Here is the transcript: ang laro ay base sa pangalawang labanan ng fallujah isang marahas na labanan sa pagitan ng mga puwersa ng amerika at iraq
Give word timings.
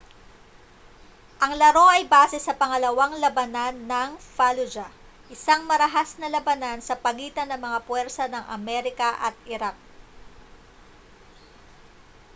ang 1.43 1.53
laro 1.61 1.85
ay 1.95 2.03
base 2.13 2.37
sa 2.43 2.57
pangalawang 2.61 3.13
labanan 3.23 3.75
ng 3.91 4.09
fallujah 4.35 4.89
isang 5.35 5.61
marahas 5.69 6.09
na 6.19 6.25
labanan 6.35 6.79
sa 6.83 6.97
pagitan 7.05 7.45
ng 7.53 7.59
mga 7.65 7.79
puwersa 7.87 8.25
ng 8.29 8.43
amerika 8.57 9.09
at 9.29 9.35
iraq 9.55 9.77